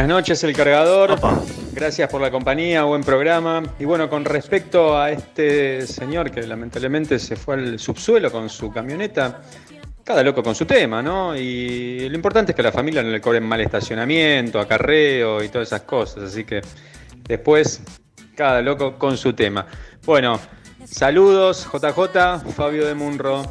[0.00, 1.20] Buenas noches, el cargador.
[1.74, 3.62] Gracias por la compañía, buen programa.
[3.78, 8.72] Y bueno, con respecto a este señor que lamentablemente se fue al subsuelo con su
[8.72, 9.42] camioneta,
[10.02, 11.36] cada loco con su tema, ¿no?
[11.36, 15.50] Y lo importante es que a la familia no le cobren mal estacionamiento, acarreo y
[15.50, 16.30] todas esas cosas.
[16.32, 16.62] Así que
[17.28, 17.82] después,
[18.34, 19.66] cada loco con su tema.
[20.06, 20.40] Bueno,
[20.86, 23.42] saludos, JJ, Fabio de Munro.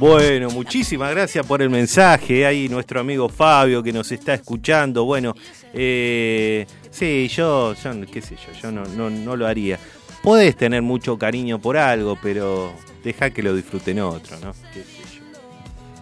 [0.00, 2.46] Bueno, muchísimas gracias por el mensaje.
[2.46, 5.04] Ahí nuestro amigo Fabio que nos está escuchando.
[5.04, 5.34] Bueno,
[5.74, 9.78] eh, sí, yo, yo, qué sé yo, yo no, no, no lo haría.
[10.22, 12.72] Podés tener mucho cariño por algo, pero
[13.04, 14.54] deja que lo disfruten otro, ¿no?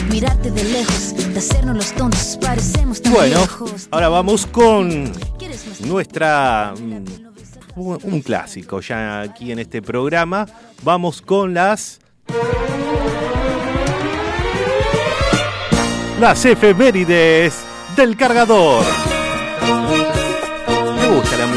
[0.10, 3.48] Mirarte de lejos, de hacernos los tontos, parecemos tan Bueno,
[3.92, 5.12] ahora vamos con
[5.86, 10.46] nuestra mm, un un clásico ya aquí en este programa.
[10.84, 12.00] Vamos con las
[16.20, 17.56] las efemérides
[17.96, 18.84] del cargador.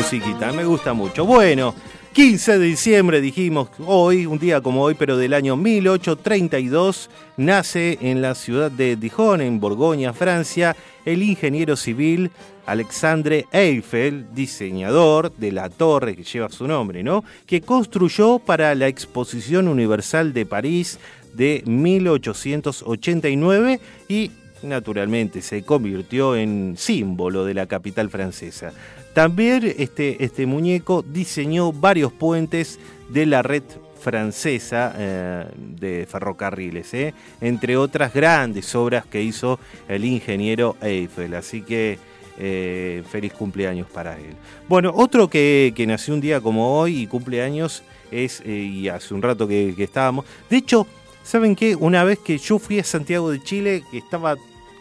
[0.02, 1.24] Musiquita, me gusta mucho.
[1.24, 1.76] Bueno,
[2.12, 8.20] 15 de diciembre dijimos hoy, un día como hoy, pero del año 1832, nace en
[8.20, 10.74] la ciudad de Dijon, en Borgoña, Francia,
[11.04, 12.32] el ingeniero civil
[12.66, 17.22] Alexandre Eiffel, diseñador de la torre que lleva su nombre, ¿no?
[17.46, 20.98] Que construyó para la Exposición Universal de París
[21.32, 23.78] de 1889
[24.08, 24.32] y
[24.64, 28.72] naturalmente se convirtió en símbolo de la capital francesa.
[29.14, 32.78] También este, este muñeco diseñó varios puentes
[33.10, 33.62] de la red
[34.02, 37.14] francesa eh, de ferrocarriles, ¿eh?
[37.40, 41.34] entre otras grandes obras que hizo el ingeniero Eiffel.
[41.34, 41.98] Así que
[42.38, 44.34] eh, feliz cumpleaños para él.
[44.68, 49.22] Bueno, otro que, que nació un día como hoy y cumpleaños es, y hace un
[49.22, 50.86] rato que, que estábamos, de hecho,
[51.22, 51.76] ¿saben qué?
[51.76, 54.36] Una vez que yo fui a Santiago de Chile, que estaba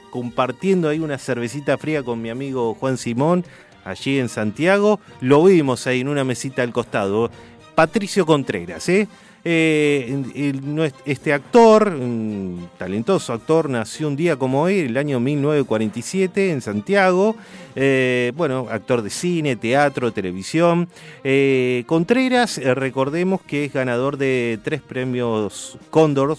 [0.10, 3.46] compartiendo ahí una cervecita fría con mi amigo Juan Simón,
[3.86, 7.32] allí en Santiago, lo vimos ahí en una mesita al costado.
[7.76, 9.08] Patricio Contreras, ¿eh?
[9.44, 10.54] Eh,
[11.06, 11.98] este actor,
[12.78, 17.36] talentoso actor, nació un día como hoy, el año 1947, en Santiago.
[17.76, 20.88] Eh, bueno, actor de cine, teatro, televisión.
[21.88, 26.38] Contreras, recordemos que es ganador de tres premios Cóndor,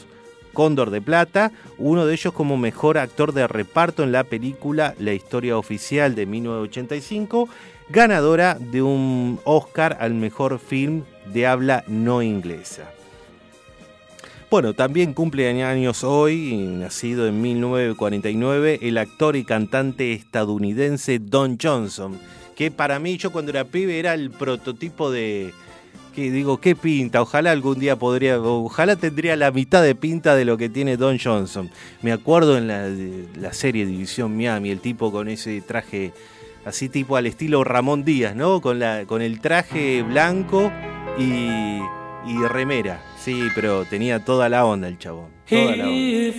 [0.53, 5.13] Cóndor de Plata, uno de ellos como mejor actor de reparto en la película La
[5.13, 7.49] historia oficial de 1985,
[7.89, 12.91] ganadora de un Oscar al mejor film de habla no inglesa.
[14.51, 22.19] Bueno, también cumple años hoy, nacido en 1949, el actor y cantante estadounidense Don Johnson,
[22.55, 25.55] que para mí yo cuando era pibe era el prototipo de,
[26.13, 30.45] que digo, qué pinta, ojalá algún día podría, ojalá tendría la mitad de pinta de
[30.45, 31.71] lo que tiene Don Johnson.
[32.03, 36.13] Me acuerdo en la, serie División Miami, el tipo con ese traje
[36.65, 38.61] así tipo al estilo Ramón Díaz, ¿no?
[38.61, 40.71] Con, la, con el traje blanco
[41.19, 41.81] y,
[42.27, 43.03] y remera.
[43.19, 45.31] Sí, pero tenía toda la onda el chabón.
[45.49, 45.91] Toda la onda.
[45.91, 46.33] Y,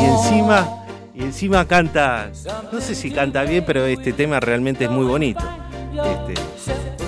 [0.00, 2.30] y encima, y encima canta,
[2.72, 5.44] no sé si canta bien, pero este tema realmente es muy bonito.
[5.92, 6.34] Este,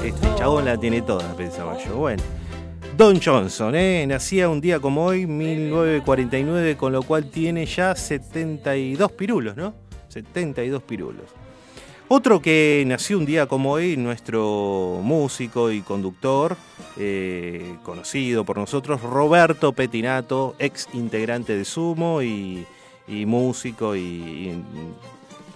[0.08, 1.96] este chabón la tiene toda, pensaba yo.
[1.96, 2.22] Bueno.
[2.96, 4.04] Don Johnson, ¿eh?
[4.08, 9.74] nacía un día como hoy, 1949, con lo cual tiene ya 72 pirulos, ¿no?
[10.08, 11.26] 72 pirulos.
[12.08, 16.56] Otro que nació un día como hoy, nuestro músico y conductor,
[16.96, 22.66] eh, conocido por nosotros, Roberto Petinato, ex integrante de Sumo y,
[23.06, 24.54] músico y-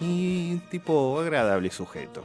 [0.01, 2.23] y tipo agradable sujeto.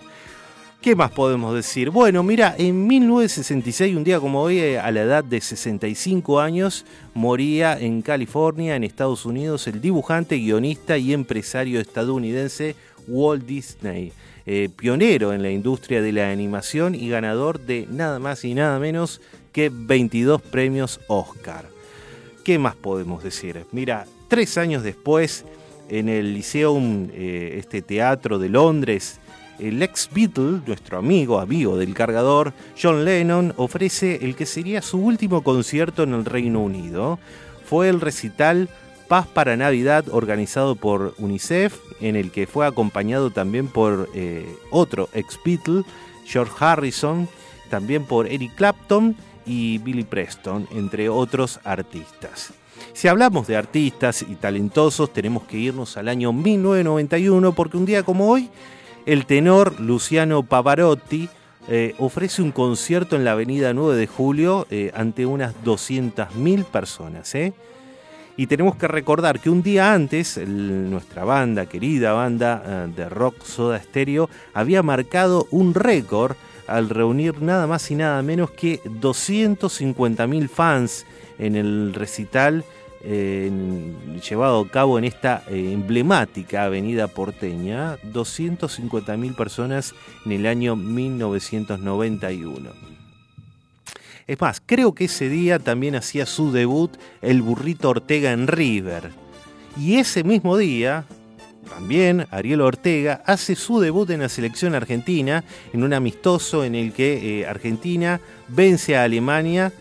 [0.87, 1.89] ¿Qué más podemos decir?
[1.89, 6.85] Bueno, mira, en 1966, un día como hoy, eh, a la edad de 65 años,
[7.13, 14.13] moría en California, en Estados Unidos, el dibujante, guionista y empresario estadounidense Walt Disney,
[14.45, 18.79] eh, pionero en la industria de la animación y ganador de nada más y nada
[18.79, 19.19] menos
[19.51, 21.65] que 22 premios Oscar.
[22.45, 23.65] ¿Qué más podemos decir?
[23.73, 25.43] Mira, tres años después,
[25.89, 29.19] en el Lyceum, eh, este teatro de Londres,
[29.59, 34.99] el ex Beatle, nuestro amigo, amigo del cargador, John Lennon, ofrece el que sería su
[34.99, 37.19] último concierto en el Reino Unido.
[37.65, 38.69] Fue el recital
[39.07, 45.09] Paz para Navidad organizado por UNICEF, en el que fue acompañado también por eh, otro
[45.13, 45.83] ex Beatle,
[46.25, 47.29] George Harrison,
[47.69, 52.53] también por Eric Clapton y Billy Preston, entre otros artistas.
[52.93, 58.03] Si hablamos de artistas y talentosos, tenemos que irnos al año 1991, porque un día
[58.03, 58.49] como hoy,
[59.07, 61.29] el tenor Luciano Pavarotti
[61.69, 67.33] eh, ofrece un concierto en la avenida 9 de Julio eh, ante unas 200.000 personas.
[67.33, 67.53] ¿eh?
[68.35, 73.81] Y tenemos que recordar que un día antes, nuestra banda, querida banda de rock Soda
[73.81, 76.35] Stereo, había marcado un récord
[76.67, 81.05] al reunir nada más y nada menos que 250.000 fans
[81.39, 82.65] en el recital
[83.03, 89.93] llevado a cabo en esta eh, emblemática avenida porteña, 250.000 personas
[90.25, 92.69] en el año 1991.
[94.27, 96.91] Es más, creo que ese día también hacía su debut
[97.21, 99.11] el burrito Ortega en River.
[99.77, 101.05] Y ese mismo día,
[101.69, 106.91] también Ariel Ortega hace su debut en la selección argentina en un amistoso en el
[106.91, 108.19] que eh, Argentina
[108.49, 109.71] vence a Alemania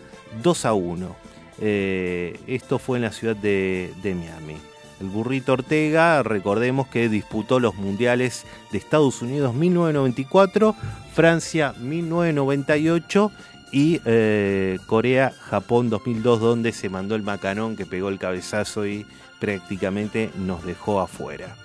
[0.43, 1.26] 2 a 1.
[1.59, 4.57] Eh, esto fue en la ciudad de, Miami.
[4.99, 10.75] El burrito Ortega, recordemos que disputó los mundiales de Estados Unidos 1994,
[11.13, 13.31] Francia 1998
[13.71, 19.05] y eh, Corea-Japón 2002, donde se mandó el macanón que pegó el cabezazo y
[19.39, 21.55] prácticamente nos dejó afuera.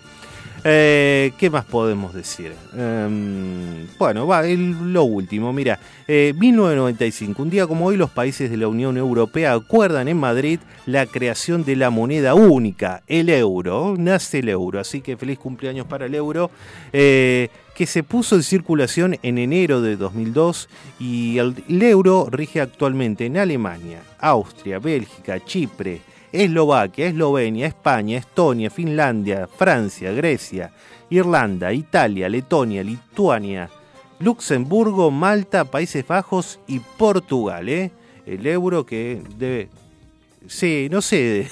[0.64, 2.52] Eh, ¿Qué más podemos decir?
[2.76, 8.48] Em, bueno, va, el- lo último, mira, eh, 1995, un día como hoy los países
[8.48, 13.96] de la Unión Europea acuerdan en Madrid la creación de la moneda única, el euro,
[13.98, 16.48] nace el euro, así que feliz cumpleaños para el euro,
[16.92, 20.68] eh, que se puso en circulación en enero de 2002
[21.00, 26.02] y el, el euro rige actualmente en Alemania, Austria, Bélgica, Chipre,
[26.32, 30.72] Eslovaquia, Eslovenia, España, Estonia, Finlandia, Francia, Grecia,
[31.10, 33.68] Irlanda, Italia, Letonia, Lituania,
[34.18, 37.68] Luxemburgo, Malta, Países Bajos y Portugal.
[37.68, 37.90] ¿eh?
[38.24, 39.68] El euro que debe...
[40.46, 41.48] Sí, no sé.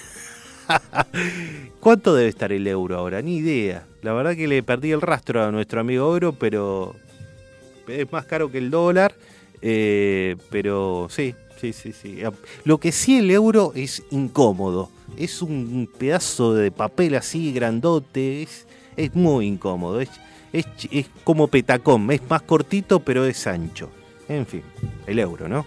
[1.80, 3.20] ¿Cuánto debe estar el euro ahora?
[3.22, 3.86] Ni idea.
[4.02, 6.94] La verdad que le perdí el rastro a nuestro amigo euro, pero
[7.86, 9.14] es más caro que el dólar.
[9.62, 12.22] eh, pero sí, sí, sí, sí.
[12.64, 14.90] Lo que sí el euro es incómodo.
[15.16, 18.42] Es un pedazo de papel así grandote.
[18.42, 20.00] Es, es muy incómodo.
[20.00, 20.10] Es,
[20.52, 22.10] es, es como petacón.
[22.10, 23.90] Es más cortito, pero es ancho.
[24.28, 24.62] En fin,
[25.06, 25.66] el euro, ¿no?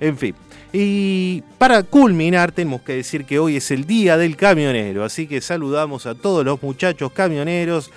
[0.00, 0.34] En fin.
[0.72, 5.04] Y para culminar, tenemos que decir que hoy es el Día del Camionero.
[5.04, 7.90] Así que saludamos a todos los muchachos camioneros.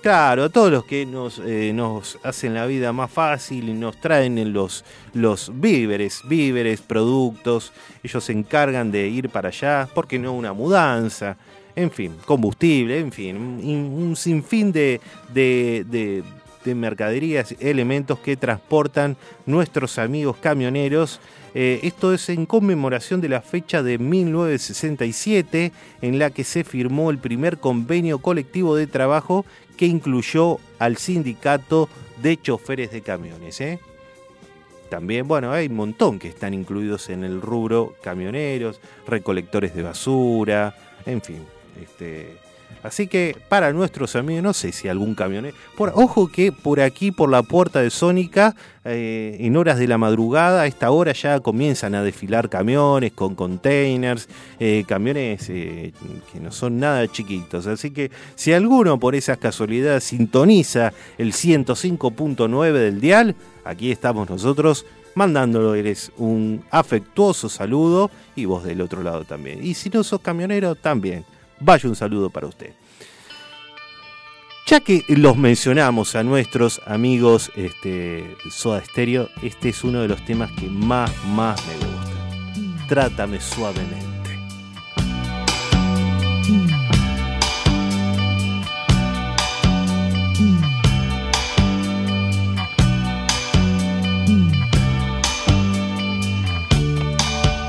[0.00, 4.00] Claro, a todos los que nos, eh, nos hacen la vida más fácil y nos
[4.00, 7.72] traen en los, los víveres, víveres, productos.
[8.04, 11.36] Ellos se encargan de ir para allá, porque no una mudanza,
[11.74, 15.00] en fin, combustible, en fin, un, un sinfín de,
[15.32, 16.22] de, de-
[16.64, 19.16] de mercaderías, elementos que transportan
[19.46, 21.18] nuestros amigos camioneros.
[21.56, 25.72] Eh, esto es en conmemoración de la fecha de 1967
[26.02, 29.44] en la que se firmó el primer convenio colectivo de trabajo
[29.76, 31.88] que incluyó al sindicato
[32.22, 33.60] de choferes de camiones.
[33.60, 33.80] ¿eh?
[34.88, 40.76] También, bueno, hay un montón que están incluidos en el rubro camioneros, recolectores de basura,
[41.06, 41.44] en fin.
[41.80, 42.36] Este,
[42.82, 45.56] así que para nuestros amigos, no sé si algún camionero.
[45.76, 48.54] Por, ojo que por aquí, por la puerta de Sónica,
[48.84, 53.34] eh, en horas de la madrugada, a esta hora ya comienzan a desfilar camiones con
[53.34, 54.28] containers,
[54.58, 55.92] eh, camiones eh,
[56.32, 57.66] que no son nada chiquitos.
[57.66, 64.84] Así que si alguno por esas casualidades sintoniza el 105.9 del dial, aquí estamos nosotros
[65.14, 69.64] mandándoles un afectuoso saludo y vos del otro lado también.
[69.64, 71.24] Y si no sos camionero, también.
[71.64, 72.72] Vaya un saludo para usted.
[74.66, 80.24] Ya que los mencionamos a nuestros amigos este, Soda Stereo, este es uno de los
[80.24, 82.86] temas que más, más me gusta.
[82.88, 84.10] Trátame suavemente.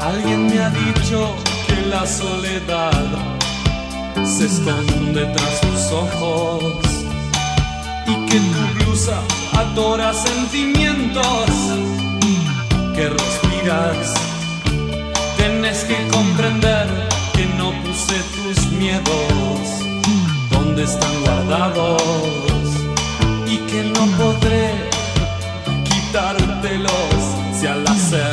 [0.01, 1.35] Alguien me ha dicho
[1.67, 3.42] que la soledad
[4.26, 6.76] se esconde tras tus ojos
[8.07, 9.20] y que tu blusa
[9.57, 11.49] adora sentimientos
[12.95, 14.14] que respiras.
[15.38, 16.88] Tienes que comprender
[17.34, 19.59] que no puse tus miedos
[20.51, 22.34] donde están guardados
[23.74, 24.70] que no podré
[25.84, 27.24] quitártelos
[27.59, 28.32] si al hacerlo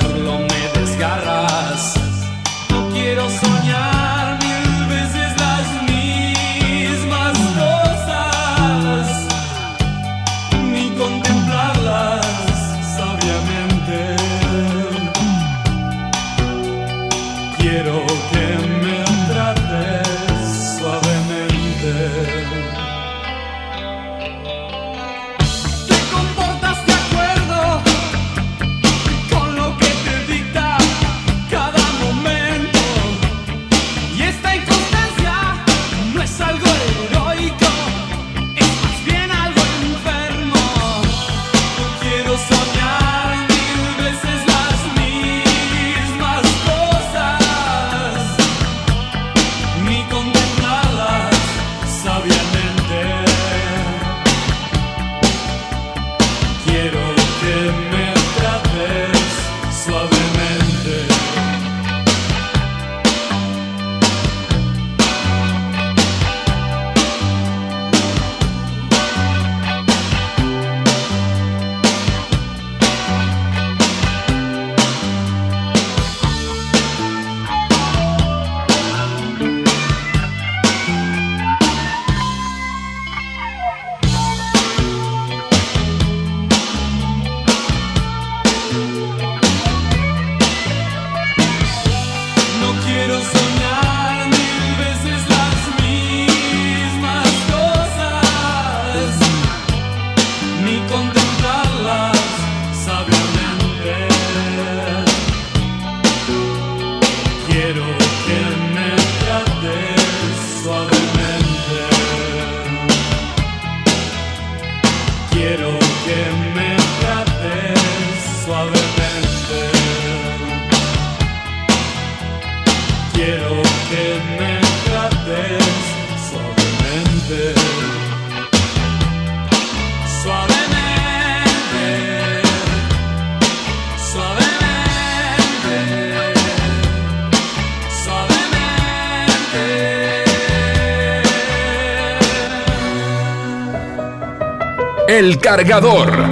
[145.20, 146.30] El cargador.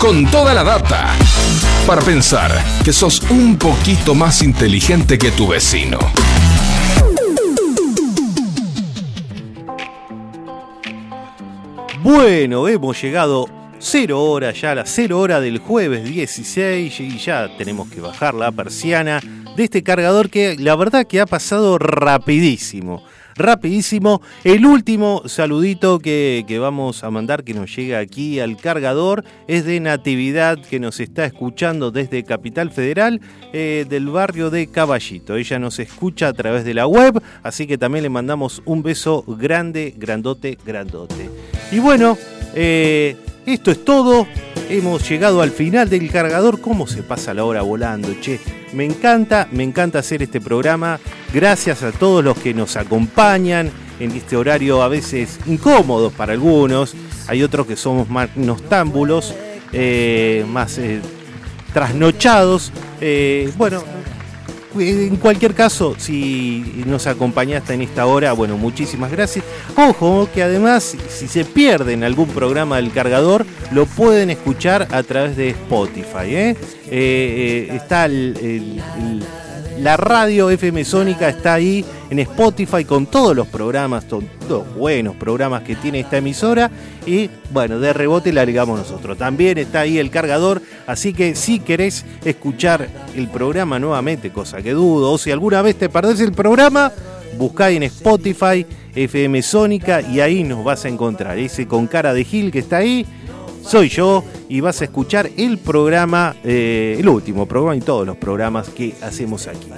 [0.00, 1.14] Con toda la data.
[1.86, 2.50] Para pensar
[2.82, 5.98] que sos un poquito más inteligente que tu vecino.
[12.00, 13.44] Bueno, hemos llegado
[13.78, 18.32] cero horas ya, a las cero hora del jueves 16 y ya tenemos que bajar
[18.32, 19.20] la persiana
[19.54, 23.04] de este cargador que la verdad que ha pasado rapidísimo.
[23.38, 24.20] Rapidísimo.
[24.42, 29.64] El último saludito que, que vamos a mandar que nos llega aquí al cargador es
[29.64, 33.20] de Natividad que nos está escuchando desde Capital Federal
[33.52, 35.36] eh, del barrio de Caballito.
[35.36, 39.22] Ella nos escucha a través de la web, así que también le mandamos un beso
[39.26, 41.30] grande, grandote, grandote.
[41.70, 42.18] Y bueno,
[42.54, 43.16] eh,
[43.52, 44.26] esto es todo.
[44.68, 46.60] Hemos llegado al final del cargador.
[46.60, 48.40] ¿Cómo se pasa la hora volando, che?
[48.74, 51.00] Me encanta, me encanta hacer este programa.
[51.32, 56.94] Gracias a todos los que nos acompañan en este horario a veces incómodo para algunos.
[57.26, 59.34] Hay otros que somos más nostámbulos,
[59.72, 61.00] eh, más eh,
[61.72, 62.72] trasnochados.
[63.00, 63.82] Eh, bueno,
[64.80, 69.44] en cualquier caso, si nos acompañaste en esta hora, bueno, muchísimas gracias.
[69.76, 75.36] Ojo, que además, si se pierden algún programa del cargador, lo pueden escuchar a través
[75.36, 76.26] de Spotify.
[76.26, 76.56] ¿eh?
[76.90, 78.80] Eh, eh, está el-
[79.80, 85.14] la radio FM Sónica, está ahí en Spotify con todos los programas, to- todos buenos
[85.16, 86.70] programas que tiene esta emisora.
[87.06, 89.16] Y bueno, de rebote la agregamos nosotros.
[89.16, 94.72] También está ahí el cargador, así que si querés escuchar el programa nuevamente, cosa que
[94.72, 96.92] dudo, o si alguna vez te perdés el programa,
[97.36, 98.66] buscá en Spotify
[98.96, 101.38] FM Sónica y ahí nos vas a encontrar.
[101.38, 103.06] Ese con cara de Gil que está ahí,
[103.68, 108.16] soy yo y vas a escuchar el programa, eh, el último programa y todos los
[108.16, 109.68] programas que hacemos aquí.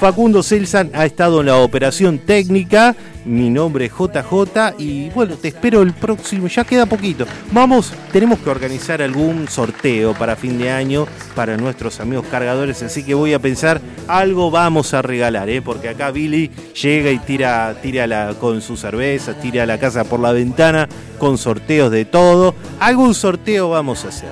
[0.00, 2.94] Facundo Celsan ha estado en la operación técnica.
[3.24, 6.46] Mi nombre es JJ y bueno, te espero el próximo.
[6.46, 7.26] Ya queda poquito.
[7.50, 12.82] Vamos, tenemos que organizar algún sorteo para fin de año para nuestros amigos cargadores.
[12.84, 15.60] Así que voy a pensar algo vamos a regalar, ¿eh?
[15.62, 16.48] porque acá Billy
[16.80, 20.88] llega y tira, tira con su cerveza, tira la casa por la ventana
[21.18, 22.54] con sorteos de todo.
[22.78, 24.30] Algún sorteo vamos a hacer.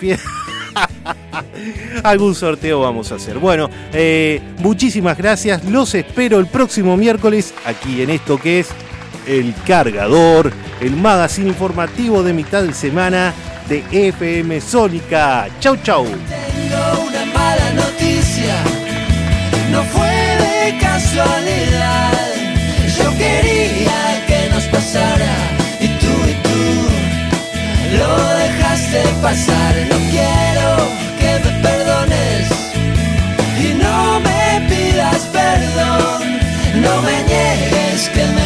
[0.00, 0.18] Fie-
[2.02, 3.38] Algún sorteo vamos a hacer.
[3.38, 5.64] Bueno, eh, muchísimas gracias.
[5.64, 8.68] Los espero el próximo miércoles aquí en esto que es
[9.26, 13.32] El Cargador, el magazine informativo de mitad de semana
[13.68, 15.48] de FM Sónica.
[15.60, 16.04] Chau, chau.
[16.04, 18.54] Tengo una mala noticia,
[19.70, 22.12] no fue de casualidad.
[22.98, 25.34] Yo quería que nos pasara
[25.80, 29.74] y tú y tú lo dejaste pasar.
[29.90, 30.43] No quiero
[35.76, 38.43] no me niegues que me